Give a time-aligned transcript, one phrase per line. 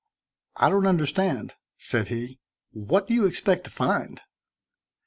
[0.55, 2.39] "I don't understand," said he.
[2.71, 4.19] "What do you expect to find?"